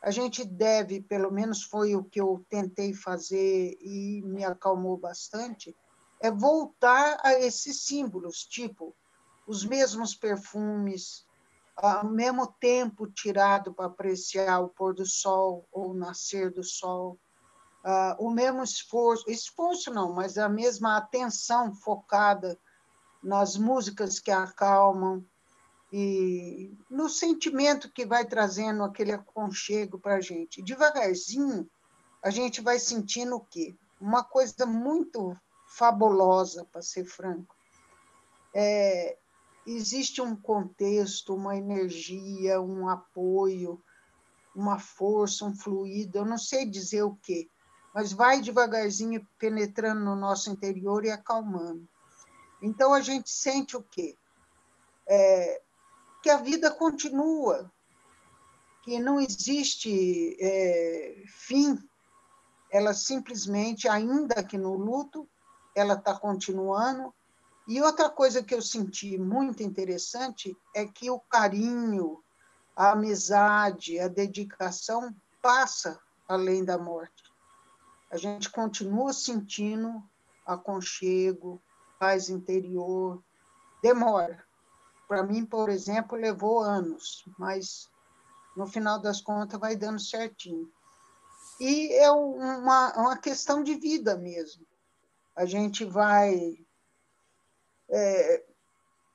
a 0.00 0.12
gente 0.12 0.44
deve, 0.44 1.02
pelo 1.02 1.32
menos 1.32 1.64
foi 1.64 1.96
o 1.96 2.04
que 2.04 2.20
eu 2.20 2.46
tentei 2.48 2.94
fazer 2.94 3.76
e 3.80 4.22
me 4.22 4.44
acalmou 4.44 4.96
bastante, 4.96 5.76
é 6.20 6.30
voltar 6.30 7.18
a 7.24 7.34
esses 7.34 7.84
símbolos, 7.84 8.44
tipo 8.44 8.94
os 9.46 9.64
mesmos 9.64 10.14
perfumes, 10.14 11.26
o 11.76 12.06
mesmo 12.06 12.46
tempo 12.60 13.10
tirado 13.10 13.74
para 13.74 13.86
apreciar 13.86 14.60
o 14.60 14.68
pôr 14.68 14.94
do 14.94 15.04
sol 15.04 15.66
ou 15.72 15.90
o 15.90 15.94
nascer 15.94 16.52
do 16.52 16.62
sol, 16.62 17.18
uh, 17.84 18.24
o 18.24 18.30
mesmo 18.30 18.62
esforço, 18.62 19.30
esforço 19.30 19.92
não, 19.92 20.12
mas 20.12 20.38
a 20.38 20.48
mesma 20.48 20.96
atenção 20.96 21.74
focada 21.74 22.58
nas 23.22 23.56
músicas 23.56 24.18
que 24.18 24.30
acalmam 24.30 25.24
e 25.92 26.72
no 26.88 27.08
sentimento 27.08 27.90
que 27.92 28.06
vai 28.06 28.24
trazendo 28.24 28.84
aquele 28.84 29.12
aconchego 29.12 29.98
para 29.98 30.16
a 30.16 30.20
gente. 30.20 30.62
Devagarzinho, 30.62 31.68
a 32.22 32.30
gente 32.30 32.60
vai 32.60 32.78
sentindo 32.78 33.36
o 33.36 33.40
quê? 33.40 33.74
Uma 34.00 34.22
coisa 34.22 34.64
muito 34.64 35.36
fabulosa, 35.66 36.64
para 36.64 36.82
ser 36.82 37.04
franco. 37.04 37.54
É, 38.54 39.16
existe 39.66 40.22
um 40.22 40.36
contexto, 40.36 41.34
uma 41.34 41.56
energia, 41.56 42.60
um 42.60 42.88
apoio, 42.88 43.82
uma 44.54 44.78
força, 44.78 45.44
um 45.44 45.54
fluido, 45.54 46.18
eu 46.18 46.24
não 46.24 46.38
sei 46.38 46.66
dizer 46.66 47.02
o 47.02 47.16
quê, 47.16 47.48
mas 47.94 48.12
vai 48.12 48.40
devagarzinho 48.40 49.26
penetrando 49.38 50.04
no 50.04 50.14
nosso 50.14 50.50
interior 50.50 51.04
e 51.04 51.10
acalmando. 51.10 51.86
Então 52.62 52.94
a 52.94 53.00
gente 53.00 53.30
sente 53.30 53.76
o 53.76 53.82
quê? 53.82 54.16
É, 55.08 55.60
que 56.22 56.30
a 56.30 56.36
vida 56.36 56.70
continua, 56.70 57.70
que 58.82 59.00
não 59.00 59.20
existe 59.20 60.36
é, 60.40 61.22
fim, 61.26 61.78
ela 62.70 62.94
simplesmente, 62.94 63.88
ainda 63.88 64.42
que 64.44 64.56
no 64.56 64.76
luto, 64.76 65.28
ela 65.74 65.94
está 65.94 66.14
continuando. 66.14 67.12
E 67.66 67.80
outra 67.82 68.08
coisa 68.08 68.42
que 68.42 68.54
eu 68.54 68.62
senti 68.62 69.18
muito 69.18 69.62
interessante 69.62 70.56
é 70.74 70.86
que 70.86 71.10
o 71.10 71.18
carinho, 71.18 72.22
a 72.76 72.92
amizade, 72.92 73.98
a 73.98 74.06
dedicação 74.06 75.14
passa 75.42 75.98
além 76.28 76.64
da 76.64 76.78
morte 76.78 77.29
a 78.10 78.16
gente 78.16 78.50
continua 78.50 79.12
sentindo 79.12 80.02
aconchego, 80.44 81.62
paz 81.98 82.28
interior. 82.28 83.22
Demora. 83.82 84.44
Para 85.06 85.22
mim, 85.22 85.44
por 85.44 85.68
exemplo, 85.68 86.18
levou 86.18 86.60
anos, 86.60 87.24
mas 87.38 87.88
no 88.56 88.66
final 88.66 88.98
das 89.00 89.20
contas 89.20 89.60
vai 89.60 89.76
dando 89.76 90.00
certinho. 90.00 90.70
E 91.60 91.92
é 91.94 92.10
uma, 92.10 92.92
uma 92.96 93.16
questão 93.16 93.62
de 93.62 93.74
vida 93.74 94.16
mesmo. 94.16 94.66
A 95.36 95.44
gente 95.44 95.84
vai 95.84 96.56
é, 97.88 98.44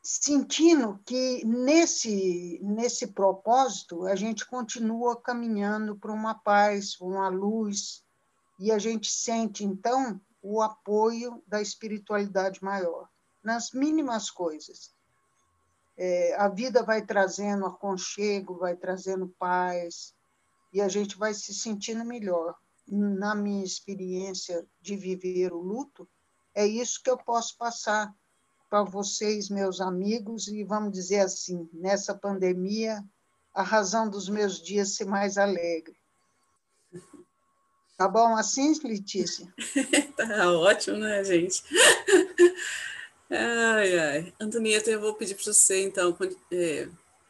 sentindo 0.02 1.00
que 1.06 1.44
nesse, 1.46 2.60
nesse 2.62 3.08
propósito 3.08 4.06
a 4.06 4.16
gente 4.16 4.46
continua 4.46 5.20
caminhando 5.20 5.98
para 5.98 6.14
uma 6.14 6.36
paz, 6.36 7.00
uma 7.02 7.28
luz, 7.28 8.05
e 8.58 8.72
a 8.72 8.78
gente 8.78 9.12
sente, 9.12 9.64
então, 9.64 10.20
o 10.42 10.62
apoio 10.62 11.44
da 11.48 11.62
espiritualidade 11.62 12.64
maior, 12.64 13.10
nas 13.44 13.72
mínimas 13.72 14.30
coisas. 14.30 14.94
É, 15.98 16.36
a 16.36 16.48
vida 16.48 16.84
vai 16.84 17.06
trazendo 17.06 17.66
aconchego, 17.66 18.58
vai 18.58 18.76
trazendo 18.76 19.34
paz, 19.40 20.14
e 20.72 20.82
a 20.82 20.88
gente 20.88 21.18
vai 21.18 21.34
se 21.34 21.54
sentindo 21.54 22.04
melhor. 22.04 22.56
Na 22.88 23.34
minha 23.34 23.64
experiência 23.64 24.68
de 24.80 24.96
viver 24.96 25.52
o 25.52 25.62
luto, 25.62 26.08
é 26.54 26.66
isso 26.66 27.02
que 27.02 27.10
eu 27.10 27.18
posso 27.18 27.58
passar 27.58 28.14
para 28.70 28.84
vocês, 28.84 29.50
meus 29.50 29.82
amigos, 29.82 30.48
e 30.48 30.64
vamos 30.64 30.92
dizer 30.92 31.22
assim, 31.22 31.70
nessa 31.74 32.14
pandemia, 32.14 33.04
a 33.54 33.64
razão 33.64 34.10
dos 34.10 34.28
meus 34.28 34.62
dias 34.62 34.96
ser 34.96 35.06
mais 35.06 35.38
alegre. 35.38 35.98
Tá 37.98 38.10
bom 38.10 38.36
assim, 38.36 38.74
Letícia? 38.84 39.48
tá 40.18 40.52
ótimo, 40.52 40.98
né, 40.98 41.24
gente? 41.24 41.64
ai, 43.32 44.00
ai. 44.00 44.34
Antonieta, 44.40 44.92
eu 44.92 45.00
vou 45.00 45.14
pedir 45.14 45.36
para 45.36 45.46
você, 45.46 45.84
então, 45.84 46.16
é, 46.52 46.90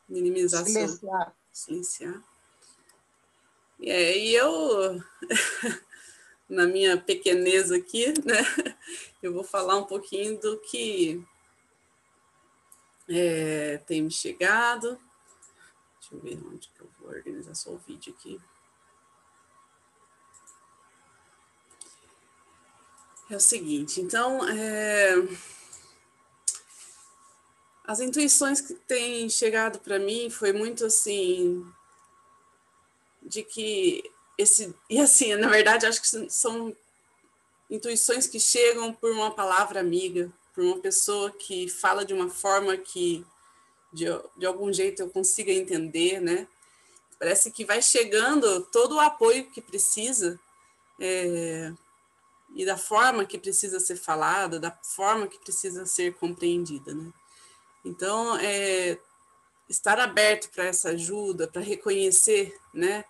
minimizar 0.09 0.65
Silenciar. 0.65 1.35
Seu... 1.51 1.75
Silenciar. 1.75 2.23
É, 3.81 4.17
e 4.17 4.33
eu, 4.33 4.99
na 6.49 6.65
minha 6.65 6.97
pequenez 6.97 7.71
aqui, 7.71 8.07
né, 8.25 8.41
eu 9.21 9.33
vou 9.33 9.43
falar 9.43 9.77
um 9.77 9.83
pouquinho 9.83 10.39
do 10.39 10.57
que 10.61 11.23
é, 13.07 13.77
tem 13.85 14.01
me 14.01 14.11
chegado. 14.11 14.99
Deixa 15.99 16.15
eu 16.15 16.19
ver 16.19 16.39
onde 16.47 16.69
que 16.69 16.79
eu 16.81 16.89
vou 16.99 17.09
organizar 17.09 17.53
só 17.53 17.71
o 17.71 17.77
vídeo 17.77 18.15
aqui. 18.17 18.39
É 23.29 23.35
o 23.35 23.39
seguinte, 23.39 24.01
então, 24.01 24.47
é, 24.47 25.15
as 27.83 27.99
intuições 27.99 28.61
que 28.61 28.73
têm 28.73 29.27
chegado 29.29 29.79
para 29.79 29.97
mim 29.97 30.29
foi 30.29 30.53
muito 30.53 30.85
assim, 30.85 31.65
de 33.21 33.43
que 33.43 34.03
esse, 34.37 34.75
e 34.89 34.99
assim, 34.99 35.35
na 35.35 35.49
verdade, 35.49 35.85
acho 35.85 36.01
que 36.01 36.29
são 36.29 36.75
intuições 37.69 38.27
que 38.27 38.39
chegam 38.39 38.93
por 38.93 39.11
uma 39.11 39.31
palavra 39.31 39.79
amiga, 39.79 40.31
por 40.53 40.63
uma 40.63 40.79
pessoa 40.79 41.31
que 41.31 41.67
fala 41.67 42.05
de 42.05 42.13
uma 42.13 42.29
forma 42.29 42.77
que 42.77 43.25
de, 43.91 44.05
de 44.37 44.45
algum 44.45 44.71
jeito 44.71 45.01
eu 45.01 45.09
consiga 45.09 45.51
entender, 45.51 46.19
né? 46.21 46.47
Parece 47.17 47.49
que 47.49 47.65
vai 47.65 47.81
chegando 47.81 48.61
todo 48.71 48.95
o 48.95 48.99
apoio 48.99 49.49
que 49.51 49.61
precisa 49.61 50.39
é, 50.99 51.71
e 52.55 52.65
da 52.65 52.77
forma 52.77 53.25
que 53.25 53.37
precisa 53.37 53.81
ser 53.81 53.97
falada, 53.97 54.57
da 54.57 54.71
forma 54.71 55.27
que 55.27 55.37
precisa 55.37 55.85
ser 55.85 56.15
compreendida, 56.15 56.95
né? 56.95 57.11
Então, 57.83 58.37
é, 58.37 58.97
estar 59.67 59.99
aberto 59.99 60.49
para 60.51 60.63
essa 60.63 60.89
ajuda, 60.89 61.47
para 61.49 61.61
reconhecer, 61.61 62.57
né? 62.73 63.03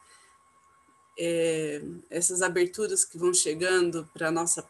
É, 1.18 1.82
essas 2.10 2.42
aberturas 2.42 3.06
que 3.06 3.20
vão 3.20 3.34
chegando 3.34 4.10
para 4.14 4.32
nossa 4.32 4.68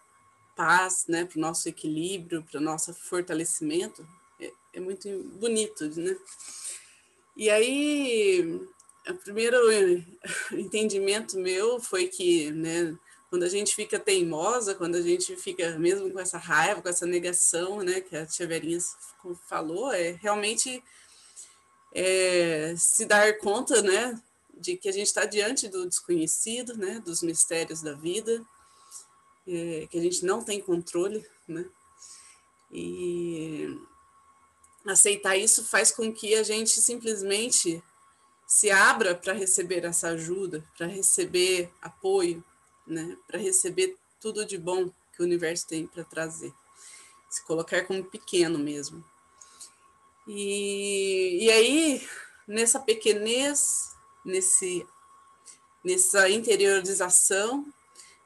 paz, 0.55 1.05
né, 1.07 1.25
para 1.25 1.37
o 1.37 1.41
nosso 1.41 1.67
equilíbrio, 1.67 2.43
para 2.43 2.59
o 2.59 2.63
nosso 2.63 2.93
fortalecimento, 2.93 4.07
é, 4.39 4.51
é, 4.73 4.79
muito 4.79 5.07
bonito, 5.39 5.89
né? 5.99 6.15
E 7.35 7.49
aí, 7.49 8.61
o 9.07 9.13
primeiro 9.15 9.57
entendimento 10.53 11.37
meu 11.37 11.79
foi 11.79 12.07
que, 12.07 12.51
né, 12.51 12.97
quando 13.29 13.43
a 13.43 13.49
gente 13.49 13.75
fica 13.75 13.99
teimosa, 13.99 14.75
quando 14.75 14.95
a 14.95 15.01
gente 15.01 15.35
fica 15.35 15.77
mesmo 15.77 16.11
com 16.11 16.19
essa 16.19 16.37
raiva, 16.37 16.81
com 16.81 16.89
essa 16.89 17.05
negação, 17.05 17.81
né, 17.81 18.01
que 18.01 18.15
a 18.15 18.25
tia 18.25 18.47
Verinha 18.47 18.79
falou, 19.47 19.91
é 19.91 20.11
realmente 20.11 20.83
é, 21.93 22.75
se 22.77 23.05
dar 23.05 23.37
conta, 23.39 23.81
né, 23.81 24.21
de 24.57 24.77
que 24.77 24.87
a 24.87 24.91
gente 24.91 25.07
está 25.07 25.25
diante 25.25 25.67
do 25.67 25.87
desconhecido, 25.87 26.77
né, 26.77 27.01
dos 27.03 27.21
mistérios 27.21 27.81
da 27.81 27.93
vida, 27.93 28.45
é, 29.47 29.87
que 29.89 29.97
a 29.97 30.01
gente 30.01 30.25
não 30.25 30.43
tem 30.43 30.59
controle, 30.59 31.25
né? 31.47 31.65
E 32.71 33.79
aceitar 34.85 35.35
isso 35.35 35.63
faz 35.65 35.91
com 35.91 36.11
que 36.11 36.35
a 36.35 36.43
gente 36.43 36.81
simplesmente 36.81 37.81
se 38.47 38.69
abra 38.69 39.15
para 39.15 39.33
receber 39.33 39.85
essa 39.85 40.09
ajuda, 40.09 40.63
para 40.77 40.87
receber 40.87 41.71
apoio, 41.81 42.43
né? 42.85 43.17
Para 43.27 43.39
receber 43.39 43.97
tudo 44.19 44.45
de 44.45 44.57
bom 44.57 44.89
que 45.13 45.21
o 45.21 45.25
universo 45.25 45.67
tem 45.67 45.87
para 45.87 46.03
trazer. 46.03 46.53
Se 47.29 47.43
colocar 47.43 47.85
como 47.85 48.03
pequeno 48.03 48.57
mesmo. 48.57 49.03
E, 50.27 51.45
e 51.45 51.51
aí, 51.51 52.07
nessa 52.47 52.79
pequenez, 52.79 53.95
nesse, 54.23 54.85
nessa 55.83 56.29
interiorização, 56.29 57.65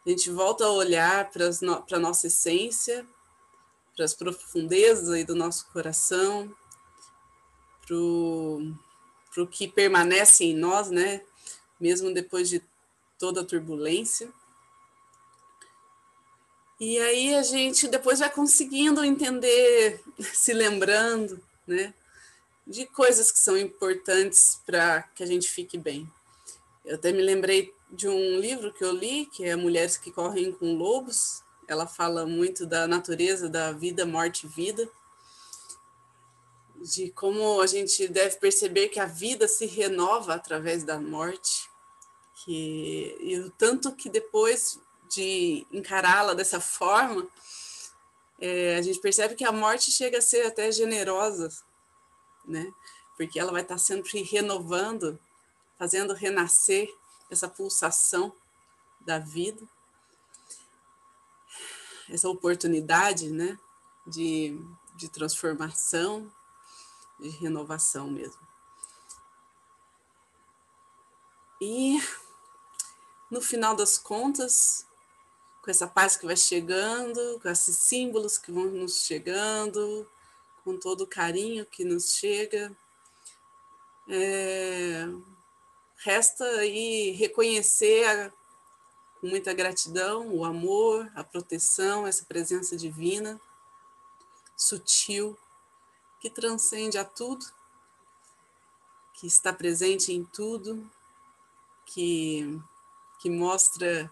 a 0.05 0.09
gente 0.09 0.31
volta 0.31 0.65
a 0.65 0.71
olhar 0.71 1.29
para 1.29 1.49
a 1.91 1.99
nossa 1.99 2.27
essência, 2.27 3.05
para 3.95 4.05
as 4.05 4.13
profundezas 4.13 5.09
aí 5.09 5.25
do 5.25 5.35
nosso 5.35 5.67
coração, 5.71 6.55
para 7.85 7.97
o 9.43 9.47
que 9.51 9.67
permanece 9.67 10.45
em 10.45 10.55
nós, 10.55 10.89
né? 10.89 11.21
Mesmo 11.79 12.13
depois 12.13 12.47
de 12.47 12.63
toda 13.17 13.41
a 13.41 13.45
turbulência. 13.45 14.31
E 16.79 16.97
aí 16.97 17.35
a 17.35 17.43
gente 17.43 17.89
depois 17.89 18.19
vai 18.19 18.29
conseguindo 18.29 19.03
entender, 19.03 20.01
se 20.33 20.53
lembrando, 20.53 21.41
né? 21.67 21.93
De 22.65 22.85
coisas 22.85 23.31
que 23.31 23.39
são 23.39 23.57
importantes 23.57 24.61
para 24.65 25.03
que 25.15 25.21
a 25.21 25.25
gente 25.25 25.49
fique 25.49 25.77
bem. 25.77 26.09
Eu 26.85 26.95
até 26.95 27.11
me 27.11 27.21
lembrei 27.21 27.73
de 27.91 28.07
um 28.07 28.39
livro 28.39 28.71
que 28.71 28.83
eu 28.83 28.93
li, 28.93 29.25
que 29.25 29.43
é 29.43 29.55
Mulheres 29.55 29.97
que 29.97 30.11
Correm 30.11 30.51
com 30.51 30.77
Lobos. 30.77 31.41
Ela 31.67 31.85
fala 31.85 32.25
muito 32.25 32.65
da 32.65 32.87
natureza 32.87 33.49
da 33.49 33.71
vida, 33.71 34.05
morte 34.05 34.45
e 34.45 34.49
vida, 34.49 34.89
de 36.81 37.11
como 37.11 37.59
a 37.59 37.67
gente 37.67 38.07
deve 38.07 38.37
perceber 38.37 38.87
que 38.87 38.99
a 38.99 39.05
vida 39.05 39.47
se 39.47 39.65
renova 39.65 40.35
através 40.35 40.83
da 40.83 40.99
morte, 40.99 41.69
que, 42.35 43.17
e 43.19 43.37
o 43.37 43.51
tanto 43.51 43.91
que 43.91 44.09
depois 44.09 44.79
de 45.09 45.65
encará-la 45.71 46.33
dessa 46.33 46.59
forma, 46.59 47.27
é, 48.39 48.77
a 48.77 48.81
gente 48.81 48.99
percebe 48.99 49.35
que 49.35 49.43
a 49.43 49.51
morte 49.51 49.91
chega 49.91 50.19
a 50.19 50.21
ser 50.21 50.45
até 50.45 50.71
generosa, 50.71 51.49
né? 52.45 52.71
Porque 53.17 53.39
ela 53.39 53.51
vai 53.51 53.61
estar 53.61 53.77
sempre 53.77 54.21
renovando, 54.23 55.19
fazendo 55.77 56.13
renascer 56.13 56.89
essa 57.29 57.47
pulsação 57.47 58.33
da 59.01 59.19
vida, 59.19 59.61
essa 62.09 62.29
oportunidade, 62.29 63.29
né, 63.29 63.57
de, 64.07 64.59
de 64.95 65.09
transformação, 65.09 66.31
de 67.19 67.29
renovação 67.29 68.09
mesmo. 68.09 68.47
E 71.61 72.01
no 73.29 73.41
final 73.41 73.75
das 73.75 73.97
contas, 73.97 74.87
com 75.61 75.71
essa 75.71 75.87
paz 75.87 76.15
que 76.15 76.25
vai 76.25 76.37
chegando, 76.37 77.39
com 77.41 77.49
esses 77.49 77.77
símbolos 77.77 78.37
que 78.37 78.51
vão 78.51 78.65
nos 78.65 79.03
chegando, 79.03 80.09
com 80.63 80.77
todo 80.77 81.01
o 81.01 81.07
carinho 81.07 81.65
que 81.65 81.83
nos 81.83 82.11
chega, 82.13 82.75
é, 84.07 85.07
Resta 86.01 86.45
aí 86.45 87.11
reconhecer 87.11 88.05
a, 88.07 88.31
com 89.19 89.27
muita 89.27 89.53
gratidão 89.53 90.33
o 90.33 90.45
amor, 90.45 91.11
a 91.13 91.25
proteção, 91.25 92.07
essa 92.07 92.23
presença 92.23 92.77
divina, 92.77 93.39
sutil, 94.55 95.37
que 96.21 96.29
transcende 96.29 96.97
a 96.97 97.03
tudo, 97.03 97.45
que 99.13 99.27
está 99.27 99.51
presente 99.51 100.13
em 100.13 100.23
tudo, 100.23 100.89
que, 101.85 102.61
que 103.19 103.29
mostra 103.29 104.09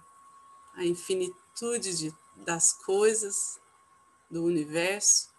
a 0.77 0.85
infinitude 0.85 1.97
de, 1.97 2.15
das 2.37 2.71
coisas, 2.71 3.59
do 4.29 4.43
universo. 4.43 5.29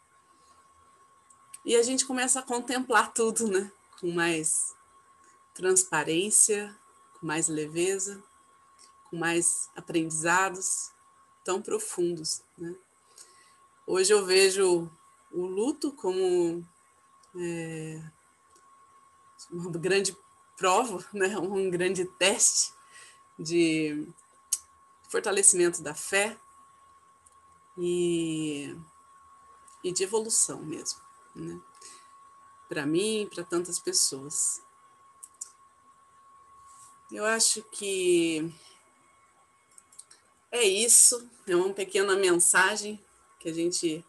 E 1.65 1.77
a 1.77 1.83
gente 1.83 2.05
começa 2.05 2.41
a 2.41 2.43
contemplar 2.43 3.13
tudo, 3.13 3.49
né? 3.49 3.71
Com 4.01 4.11
mais 4.13 4.75
transparência, 5.55 6.77
com 7.19 7.27
mais 7.27 7.49
leveza, 7.49 8.23
com 9.09 9.17
mais 9.17 9.71
aprendizados 9.75 10.91
tão 11.45 11.63
profundos. 11.63 12.43
Né? 12.57 12.75
Hoje 13.87 14.13
eu 14.13 14.25
vejo 14.25 14.91
o 15.33 15.47
luto 15.47 15.93
como 15.93 16.65
é, 17.37 18.03
uma 19.51 19.71
grande 19.71 20.17
prova, 20.57 21.05
né, 21.13 21.39
um 21.39 21.71
grande 21.71 22.05
teste 22.05 22.73
de 23.39 24.07
fortalecimento 25.09 25.83
da 25.83 25.95
fé 25.95 26.39
e, 27.77 28.77
e 29.83 29.93
de 29.93 30.05
evolução 30.05 30.63
mesmo, 30.63 31.01
né? 31.35 31.61
para 32.69 32.85
mim 32.85 33.29
para 33.33 33.43
tantas 33.43 33.79
pessoas. 33.79 34.61
Eu 37.11 37.25
acho 37.25 37.63
que 37.63 38.53
é 40.51 40.63
isso, 40.63 41.27
é 41.47 41.57
uma 41.57 41.73
pequena 41.73 42.15
mensagem 42.17 43.03
que 43.41 43.49
a 43.49 43.53
gente 43.53 44.05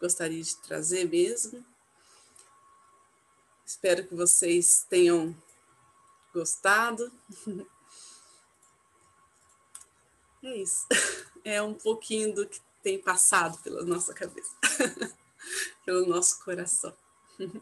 gostaria 0.00 0.42
de 0.42 0.56
trazer 0.56 1.08
mesmo. 1.08 1.64
Espero 3.64 4.06
que 4.06 4.14
vocês 4.14 4.84
tenham 4.88 5.34
gostado. 6.34 7.12
É 10.42 10.56
isso. 10.56 10.86
É 11.44 11.60
um 11.60 11.74
pouquinho 11.74 12.32
do 12.32 12.46
que 12.46 12.60
tem 12.84 13.02
passado 13.02 13.60
pela 13.64 13.84
nossa 13.84 14.14
cabeça, 14.14 14.54
pelo 15.84 16.06
nosso 16.06 16.38
coração. 16.44 16.96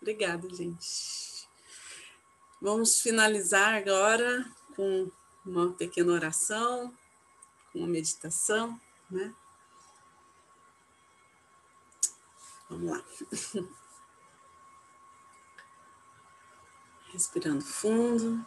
Obrigada, 0.00 0.48
gente. 0.48 1.46
Vamos 2.62 2.98
finalizar 3.02 3.74
agora 3.74 4.50
com 4.74 5.10
uma 5.44 5.70
pequena 5.74 6.12
oração, 6.12 6.96
com 7.70 7.80
uma 7.80 7.88
meditação, 7.88 8.80
né? 9.10 9.34
Vamos 12.70 12.90
lá. 12.90 13.04
Respirando 17.12 17.62
fundo. 17.62 18.42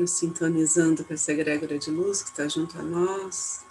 Nos 0.00 0.12
sintonizando 0.12 1.04
com 1.04 1.12
essa 1.12 1.30
egrégora 1.30 1.78
de 1.78 1.90
luz 1.90 2.22
que 2.22 2.30
está 2.30 2.48
junto 2.48 2.78
a 2.78 2.82
nós, 2.82 3.66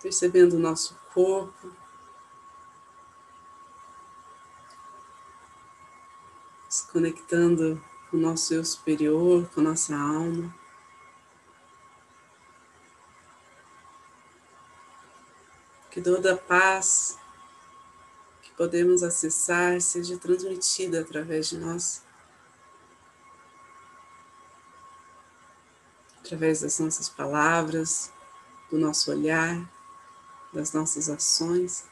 percebendo 0.00 0.56
o 0.56 0.58
nosso 0.58 0.98
corpo, 1.12 1.70
se 6.66 6.86
conectando 6.88 7.82
com 8.10 8.16
o 8.16 8.20
nosso 8.20 8.54
eu 8.54 8.64
superior, 8.64 9.46
com 9.50 9.60
a 9.60 9.64
nossa 9.64 9.94
alma. 9.94 10.54
Que 15.90 16.00
toda 16.00 16.32
a 16.32 16.36
paz 16.38 17.18
que 18.42 18.50
podemos 18.52 19.02
acessar 19.02 19.78
seja 19.82 20.16
transmitida 20.16 21.00
através 21.00 21.50
de 21.50 21.58
nós. 21.58 22.06
Através 26.26 26.62
das 26.62 26.80
nossas 26.80 27.08
palavras, 27.08 28.12
do 28.68 28.76
nosso 28.76 29.12
olhar, 29.12 29.64
das 30.52 30.72
nossas 30.72 31.08
ações. 31.08 31.84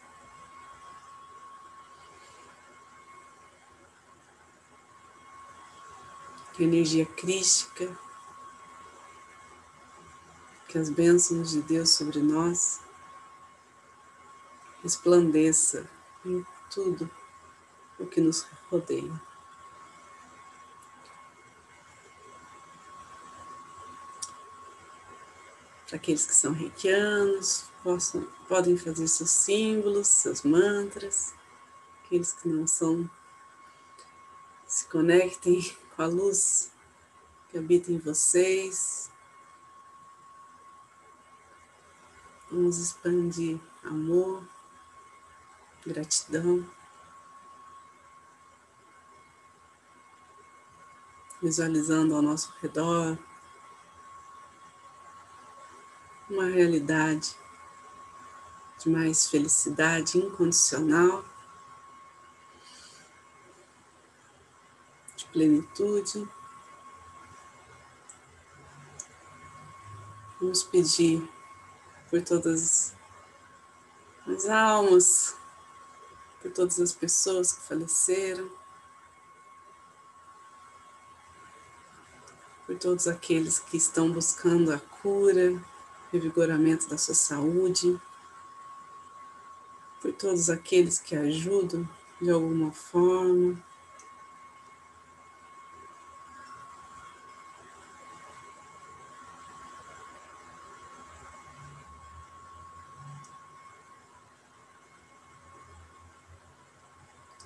Que 6.53 6.65
a 6.65 6.67
energia 6.67 7.07
crística, 7.07 7.97
que 10.69 10.79
as 10.79 10.91
bênçãos 10.91 11.51
de 11.51 11.63
Deus 11.63 11.91
sobre 11.91 12.21
nós 12.21 12.81
resplandeça 14.83 15.89
em 16.25 16.45
tudo 16.71 17.09
o 17.99 18.07
que 18.07 18.21
nos 18.21 18.45
rodeia. 18.69 19.34
Aqueles 25.95 26.27
que 26.27 26.35
são 26.35 26.53
reikianos, 26.53 27.67
possam, 27.83 28.27
podem 28.49 28.77
fazer 28.77 29.07
seus 29.07 29.31
símbolos, 29.31 30.09
seus 30.09 30.43
mantras. 30.43 31.33
Aqueles 32.05 32.33
que 32.33 32.49
não 32.49 32.67
são, 32.67 33.09
se 34.67 34.87
conectem 34.89 35.75
com 35.95 36.03
a 36.03 36.07
luz 36.07 36.73
que 37.49 37.59
habita 37.59 37.93
em 37.93 37.99
vocês. 37.99 39.09
Vamos 42.51 42.79
expandir 42.79 43.59
amor, 43.85 44.43
gratidão. 45.87 46.69
Visualizando 51.41 52.15
ao 52.15 52.23
nosso 52.23 52.53
redor 52.61 53.19
uma 56.35 56.47
realidade 56.47 57.37
de 58.81 58.91
mais 58.91 59.29
felicidade 59.29 60.19
incondicional, 60.19 61.25
de 65.17 65.25
plenitude. 65.27 66.29
Vamos 70.41 70.65
pedir 70.65 71.27
por 72.11 72.21
todas 72.21 72.93
as 74.27 74.47
almas, 74.47 75.37
por 76.43 76.51
todas 76.51 76.81
as 76.81 76.93
pessoas 76.93 77.53
que 77.53 77.63
faleceram, 77.63 78.51
por 82.67 82.77
todos 82.77 83.07
aqueles 83.07 83.61
que 83.61 83.77
estão 83.77 84.11
buscando 84.11 84.73
a 84.73 84.81
cura, 84.81 85.63
revigoramento 86.15 86.89
da 86.89 86.97
sua 86.97 87.15
saúde, 87.15 88.01
por 90.01 90.13
todos 90.13 90.49
aqueles 90.49 91.01
que 91.01 91.17
ajudam 91.17 91.89
de 92.21 92.31
alguma 92.31 92.71
forma. 92.71 93.61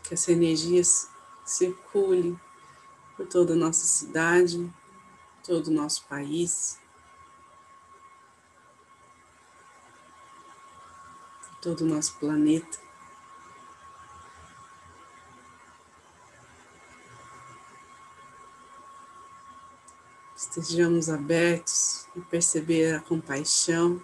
Que 0.02 0.12
essa 0.12 0.32
energia 0.32 0.82
circule 1.46 2.38
por 3.16 3.26
toda 3.26 3.54
a 3.54 3.56
nossa 3.56 3.86
cidade, 3.86 4.70
todo 5.42 5.68
o 5.68 5.70
nosso 5.70 6.04
país. 6.06 6.78
Todo 11.68 11.82
o 11.82 11.86
nosso 11.86 12.14
planeta. 12.14 12.78
Estejamos 20.34 21.10
abertos 21.10 22.06
a 22.16 22.20
perceber 22.30 22.94
a 22.94 23.02
compaixão 23.02 24.02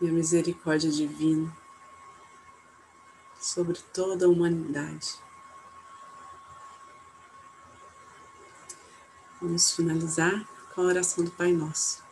e 0.00 0.08
a 0.08 0.12
misericórdia 0.12 0.88
divina 0.88 1.52
sobre 3.40 3.80
toda 3.92 4.26
a 4.26 4.28
humanidade. 4.28 5.18
Vamos 9.40 9.72
finalizar 9.72 10.46
com 10.72 10.82
a 10.82 10.84
oração 10.84 11.24
do 11.24 11.32
Pai 11.32 11.50
Nosso. 11.50 12.11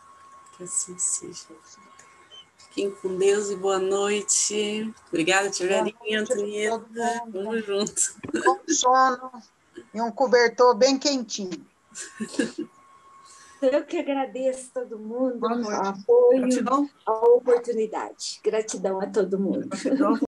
Que 0.57 0.63
assim 0.63 0.97
seja. 0.97 1.47
Fiquem 2.57 2.91
com 2.91 3.17
Deus 3.17 3.49
e 3.49 3.55
boa 3.55 3.79
noite. 3.79 4.93
Obrigada, 5.09 5.49
Tivelinha, 5.49 6.21
Antonieta. 6.21 6.85
Vamos 7.27 7.65
junto. 7.65 8.15
Bom 8.45 8.59
sono 8.67 9.31
e 9.93 10.01
um 10.01 10.11
cobertor 10.11 10.75
bem 10.75 10.97
quentinho. 10.97 11.65
Eu 13.61 13.83
que 13.85 13.99
agradeço 13.99 14.71
todo 14.73 14.97
mundo 14.97 15.45
o 15.45 15.69
apoio, 15.69 16.89
a 17.05 17.11
oportunidade. 17.11 18.39
Gratidão 18.43 18.99
a 18.99 19.05
todo 19.05 19.37
mundo. 19.37 19.67
Gratidão. 19.67 20.19